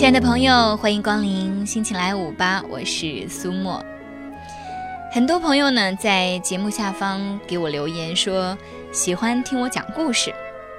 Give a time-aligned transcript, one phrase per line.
[0.00, 3.84] 亲爱的朋友，欢迎光临心情来五八，我是苏沫。
[5.12, 8.56] 很多朋友呢在节目下方给我留言说
[8.92, 10.32] 喜欢听我讲故事，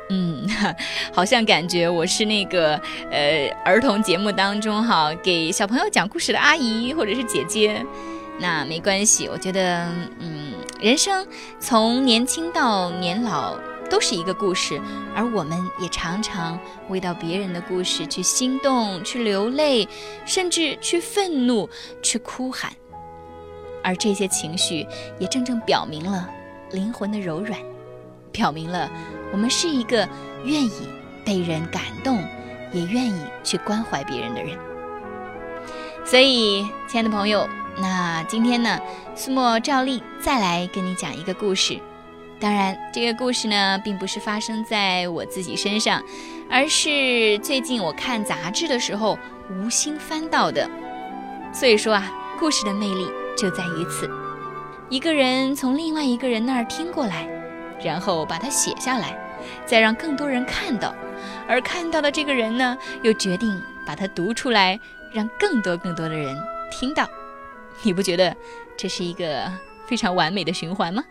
[0.09, 0.43] 嗯，
[1.13, 2.81] 好像感觉我是那个
[3.11, 7.85] 呃儿童节目当中哈给小朋友讲故事的阿姨或者是姐姐。
[8.39, 9.85] 那没关系，我觉得
[10.19, 11.23] 嗯，人生
[11.59, 13.55] 从年轻到年老。
[13.91, 14.81] 都是一个故事，
[15.13, 19.85] 而我们也常常为到别人的故事去心动、去流泪，
[20.25, 21.69] 甚至去愤怒、
[22.01, 22.71] 去哭喊，
[23.83, 24.87] 而这些情绪
[25.19, 26.27] 也正正表明了
[26.71, 27.59] 灵魂的柔软，
[28.31, 28.89] 表明了
[29.33, 30.07] 我们是一个
[30.45, 30.71] 愿意
[31.25, 32.23] 被人感动，
[32.71, 34.57] 也愿意去关怀别人的人。
[36.05, 37.45] 所以，亲爱的朋友，
[37.77, 38.79] 那今天呢，
[39.15, 41.77] 苏沫照例再来跟你讲一个故事。
[42.41, 46.01] 当然，这个故事呢，并不是发生在我自己身上，
[46.49, 49.15] 而是最近我看杂志的时候
[49.51, 50.67] 无心翻到的。
[51.53, 54.09] 所以说啊，故事的魅力就在于此：
[54.89, 57.29] 一个人从另外一个人那儿听过来，
[57.85, 59.15] 然后把它写下来，
[59.63, 60.95] 再让更多人看到，
[61.47, 64.79] 而看到的这个人呢，又决定把它读出来，
[65.13, 66.35] 让更多更多的人
[66.71, 67.07] 听到。
[67.83, 68.35] 你不觉得
[68.75, 69.47] 这是一个
[69.85, 71.03] 非常完美的循环吗？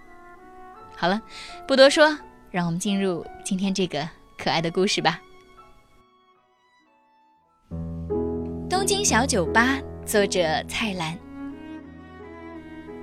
[1.01, 1.19] 好了，
[1.67, 2.15] 不多说，
[2.51, 4.06] 让我们进入今天这个
[4.37, 5.19] 可爱的故事吧。
[8.69, 11.19] 东京小酒吧，作者蔡澜。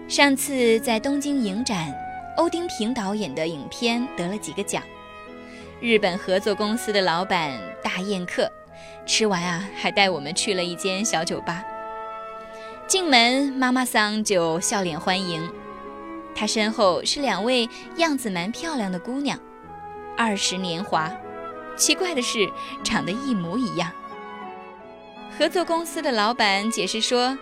[0.08, 1.92] 上次在东京影展，
[2.38, 4.84] 欧丁平导演的影片得了几个奖。
[5.82, 8.48] 日本合作公司的老板大宴客，
[9.08, 11.64] 吃完啊，还带我们去了一间小酒吧。
[12.86, 15.52] 进门，妈妈桑就笑脸欢迎。
[16.38, 19.40] 他身后是两位样子蛮漂亮的姑娘，
[20.16, 21.12] 二十年华。
[21.76, 22.48] 奇怪的是，
[22.84, 23.92] 长得一模一样。
[25.36, 27.36] 合作公司的老板解释说，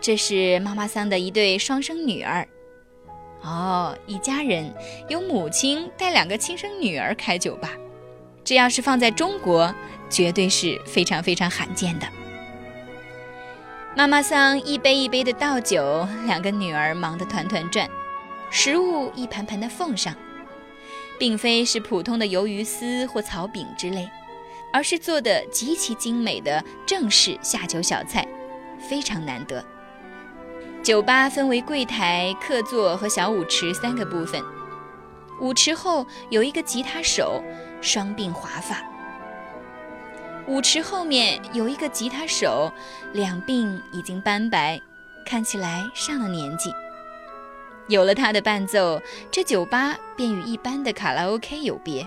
[0.00, 2.46] 这是妈妈桑的一对双生女儿。
[3.42, 4.74] 哦，一家人
[5.08, 7.70] 有母亲带两个亲生女儿开酒吧，
[8.42, 9.72] 这要是放在中国，
[10.08, 12.06] 绝对是非常非常罕见的。
[13.96, 17.88] 妈妈桑一杯一杯的倒酒，两个女儿忙得团团转。
[18.50, 20.14] 食物一盘盘的奉上，
[21.18, 24.10] 并非是普通的鱿鱼丝或草饼之类，
[24.72, 28.26] 而是做的极其精美的正式下酒小菜，
[28.78, 29.64] 非常难得。
[30.82, 34.42] 酒吧分为柜台、客座和小舞池三个部分。
[35.40, 37.42] 舞池后有一个吉他手，
[37.80, 38.76] 双鬓华发；
[40.46, 42.72] 舞池后面有一个吉他手，
[43.12, 44.80] 两鬓已经斑白，
[45.24, 46.72] 看起来上了年纪。
[47.88, 52.06] 有了他的伴奏，这酒吧便与一般的卡拉 OK 有别，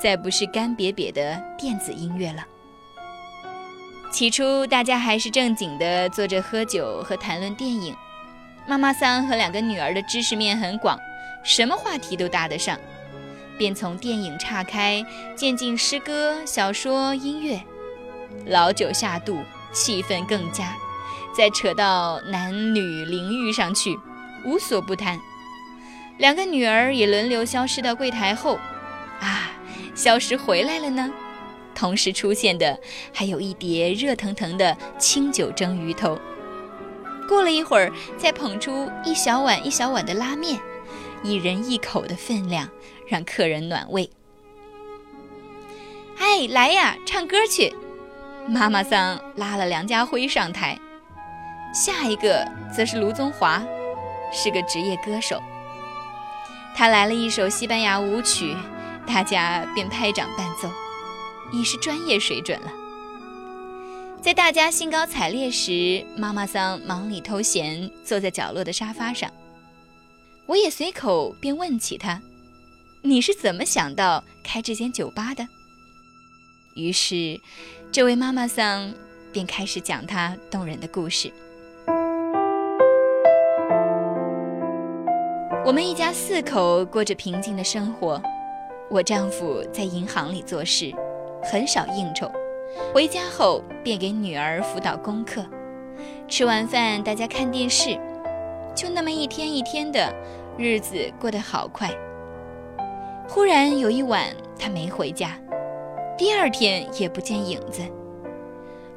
[0.00, 2.46] 再不是干瘪瘪的电子音乐了。
[4.12, 7.94] 起初，大家还是正经的坐着喝酒和谈论电影。
[8.66, 10.98] 妈妈桑和两个女儿的知识面很广，
[11.44, 12.78] 什么话题都搭得上，
[13.58, 15.04] 便从电影岔开，
[15.36, 17.60] 渐进诗歌、小说、音乐。
[18.46, 20.76] 老酒下肚，气氛更佳，
[21.36, 23.98] 再扯到男女淋浴上去。
[24.44, 25.18] 无所不谈，
[26.18, 28.58] 两个女儿也轮流消失到柜台后，
[29.20, 29.52] 啊，
[29.94, 31.12] 消失回来了呢。
[31.74, 32.78] 同时出现的
[33.14, 36.18] 还有一碟热腾腾的清酒蒸鱼头。
[37.28, 40.60] 过了一会儿，再捧出一小碗一小碗的拉面，
[41.22, 42.68] 一人一口的分量，
[43.06, 44.10] 让客人暖胃。
[46.18, 47.74] 哎，来呀，唱歌去！
[48.46, 50.78] 妈妈桑拉了梁家辉上台，
[51.72, 53.62] 下一个则是卢宗华。
[54.32, 55.42] 是个职业歌手，
[56.74, 58.56] 他来了一首西班牙舞曲，
[59.06, 60.70] 大家便拍掌伴奏，
[61.52, 62.72] 已是专业水准了。
[64.22, 69.30] 在大家兴高采烈时，妈妈桑忙里偷闲，坐在角落的沙发上。
[70.46, 72.20] 我也随口便问起他
[73.02, 75.48] ：“你是怎么想到开这间酒吧的？”
[76.76, 77.40] 于是，
[77.90, 78.92] 这位妈妈桑
[79.32, 81.32] 便开始讲她动人的故事。
[85.62, 88.20] 我们一家四口过着平静的生活。
[88.88, 90.90] 我丈夫在银行里做事，
[91.42, 92.30] 很少应酬。
[92.94, 95.44] 回家后便给女儿辅导功课。
[96.26, 97.98] 吃完饭，大家看电视。
[98.74, 100.12] 就那么一天一天的
[100.56, 101.90] 日子过得好快。
[103.28, 105.38] 忽然有一晚，他没回家，
[106.16, 107.82] 第二天也不见影子。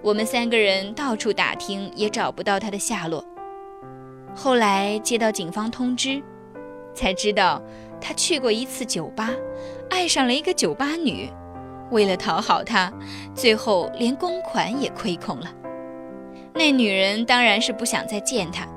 [0.02, 3.24] 我们三个人到处打听，也找不到他的下落。
[4.34, 6.24] 后来接到警方通知。
[6.94, 7.62] 才知道，
[8.00, 9.30] 他去过一次酒吧，
[9.90, 11.30] 爱上了一个酒吧女，
[11.92, 12.92] 为了讨好她，
[13.34, 15.48] 最后连公款也亏空了。
[16.54, 18.68] 那女人当然是不想再见他，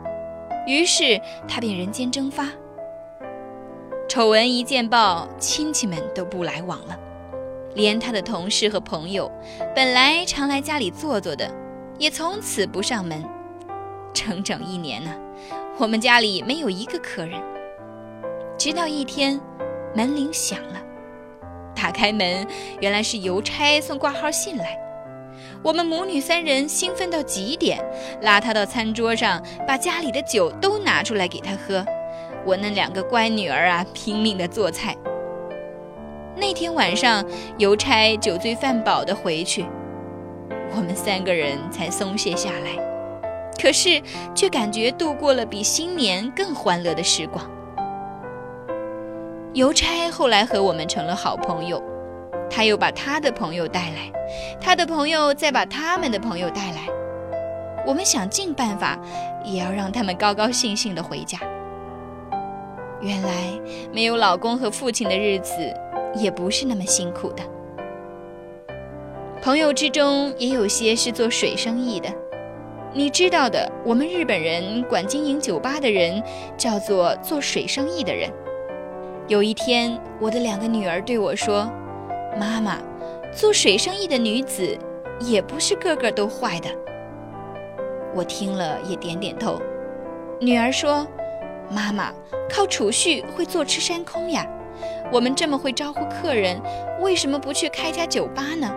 [0.66, 2.48] 于是他便人间蒸发。
[4.08, 6.98] 丑闻一见报，亲戚们都不来往了，
[7.74, 9.30] 连他的同事和朋友，
[9.74, 11.50] 本来常来家里坐坐的，
[11.98, 13.22] 也从此不上门。
[14.14, 15.14] 整整一年呢，
[15.76, 17.38] 我们家里没有一个客人。
[18.58, 19.38] 直到一天，
[19.94, 20.80] 门铃响了。
[21.74, 22.46] 打开门，
[22.80, 24.78] 原来是邮差送挂号信来。
[25.62, 27.78] 我们母女三人兴奋到极点，
[28.22, 31.84] 拉他到餐桌上，把家里的酒都拿出来给他喝。
[32.46, 34.96] 我那两个乖女儿啊，拼命地做菜。
[36.34, 37.22] 那天晚上，
[37.58, 39.66] 邮差酒醉饭饱的回去，
[40.74, 42.82] 我们三个人才松懈下来。
[43.60, 44.02] 可是，
[44.34, 47.50] 却感觉度过了比新年更欢乐的时光。
[49.56, 51.82] 邮差后来和我们成了好朋友，
[52.50, 54.12] 他又把他的朋友带来，
[54.60, 56.86] 他的朋友再把他们的朋友带来，
[57.86, 58.98] 我们想尽办法
[59.42, 61.38] 也要让他们高高兴兴的回家。
[63.00, 63.30] 原来
[63.94, 65.54] 没有老公和父亲的日子
[66.14, 67.42] 也不是那么辛苦的。
[69.40, 72.10] 朋友之中也有些是做水生意的，
[72.92, 76.22] 你知道的，我们日本人管经营酒吧的人
[76.58, 78.30] 叫做做水生意的人。
[79.28, 81.68] 有一天，我的两个女儿对我说
[82.38, 82.78] ：“妈妈，
[83.34, 84.78] 做水生意的女子
[85.18, 86.68] 也不是个个都坏的。”
[88.14, 89.60] 我听了也点点头。
[90.40, 91.04] 女儿说
[91.68, 92.12] ：“妈妈，
[92.48, 94.46] 靠储蓄会坐吃山空呀。
[95.10, 96.62] 我们这么会招呼客人，
[97.00, 98.72] 为什么不去开家酒吧呢？”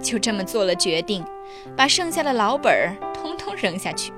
[0.00, 1.24] 就这么做了决定，
[1.76, 4.12] 把剩下的老本儿通通扔下去。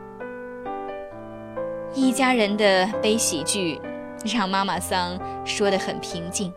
[1.95, 3.81] 一家人的悲喜剧。
[4.25, 6.53] 让妈妈桑说得很平静，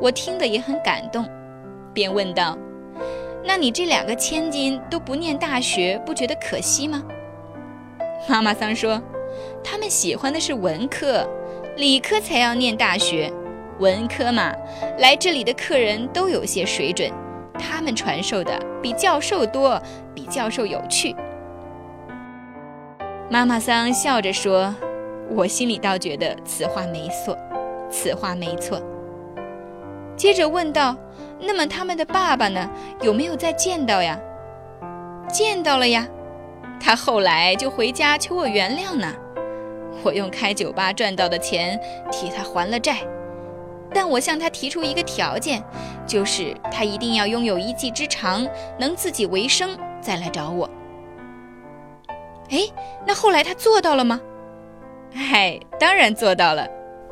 [0.00, 1.28] 我听得也很感动，
[1.92, 2.56] 便问道
[3.44, 7.02] ：“那你这两个千金都不念大学，不觉得可惜吗？”
[8.28, 9.02] 妈妈桑说
[9.64, 11.28] ：“他们喜欢的是文科，
[11.76, 13.32] 理科才要念大学。
[13.80, 14.54] 文科嘛，
[14.98, 17.10] 来这里的客人都有些水准，
[17.58, 19.82] 他们传授的比教授多，
[20.14, 21.16] 比教授有趣。”
[23.28, 24.72] 妈妈桑笑着说。
[25.34, 27.36] 我心里倒觉得此话没错，
[27.90, 28.80] 此话没错。
[30.16, 30.94] 接着问道
[31.40, 32.70] ：“那么他们的爸爸呢？
[33.00, 34.18] 有没有再见到呀
[35.32, 36.06] ？”“见到了呀，
[36.78, 39.12] 他后来就回家求我原谅呢。
[40.02, 41.80] 我用开酒吧赚到的钱
[42.10, 42.98] 替他还了债，
[43.92, 45.62] 但我向他提出一个条件，
[46.06, 48.46] 就是他一定要拥有一技之长，
[48.78, 50.68] 能自己为生，再来找我。
[52.50, 52.68] ”“哎，
[53.06, 54.20] 那后来他做到了吗？”
[55.14, 56.68] 嗨，当然做到了，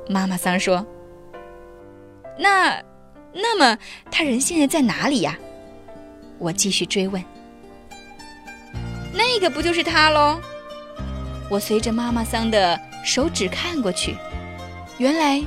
[0.08, 0.84] 妈妈桑说。
[2.38, 2.82] 那，
[3.32, 3.78] 那么
[4.10, 5.38] 他人现在在哪里呀？
[6.38, 7.22] 我继续追问。
[9.12, 10.40] 那个不就是他喽？
[11.50, 14.16] 我随着妈妈桑的手指看过去，
[14.98, 15.44] 原来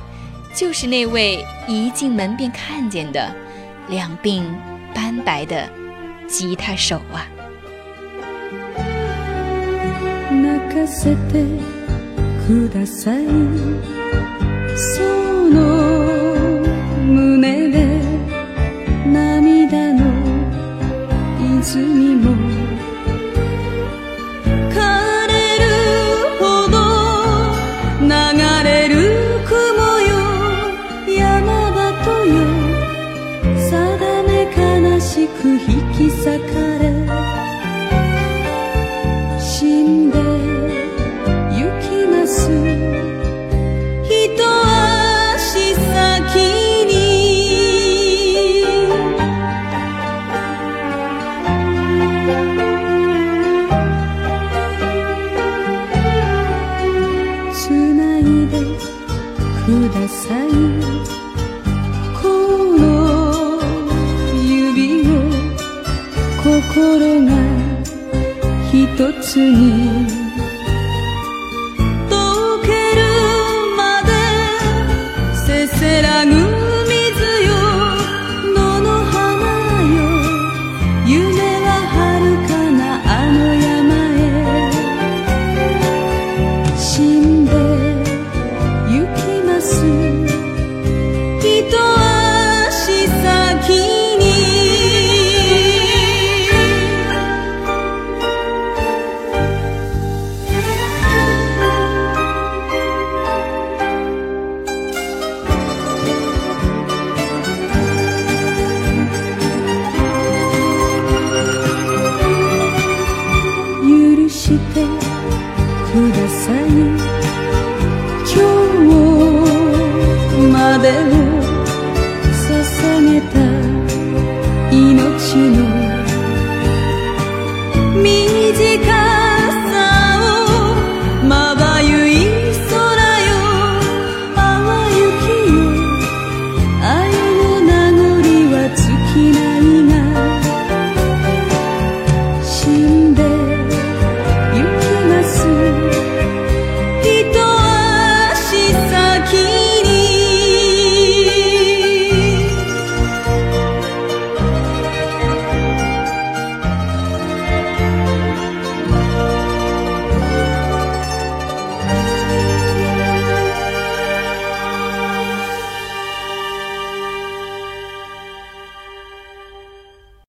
[0.54, 3.34] 就是那位一进门便看见的
[3.88, 4.44] 两鬓
[4.94, 5.68] 斑白的
[6.28, 7.26] 吉他手啊。
[12.46, 13.24] ください。
[14.76, 15.00] そ
[15.50, 16.60] の
[17.06, 18.00] 胸で
[19.06, 20.02] 涙の
[21.60, 22.13] 泉
[68.74, 70.23] 一。